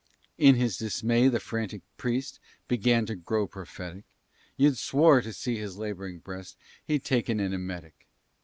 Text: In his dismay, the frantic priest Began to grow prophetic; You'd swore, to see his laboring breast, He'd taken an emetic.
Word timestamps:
In 0.39 0.55
his 0.55 0.77
dismay, 0.77 1.27
the 1.27 1.39
frantic 1.39 1.83
priest 1.95 2.39
Began 2.67 3.05
to 3.05 3.15
grow 3.15 3.45
prophetic; 3.45 4.05
You'd 4.57 4.79
swore, 4.79 5.21
to 5.21 5.31
see 5.31 5.57
his 5.57 5.77
laboring 5.77 6.17
breast, 6.17 6.57
He'd 6.87 7.03
taken 7.05 7.39
an 7.39 7.53
emetic. 7.53 8.07